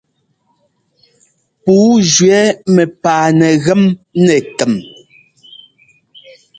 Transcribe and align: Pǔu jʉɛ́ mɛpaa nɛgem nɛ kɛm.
Pǔu 1.63 1.89
jʉɛ́ 2.13 2.43
mɛpaa 2.75 3.25
nɛgem 3.39 3.81
nɛ 4.25 4.35
kɛm. 4.57 4.73